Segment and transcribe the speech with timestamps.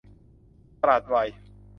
[0.81, 1.29] ตลาดวาย